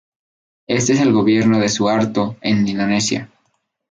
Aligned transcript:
Este 0.65 0.93
es 0.93 0.99
el 1.01 1.13
gobierno 1.13 1.59
de 1.59 1.69
Suharto 1.69 2.35
en 2.41 2.67
Indonesia. 2.67 3.29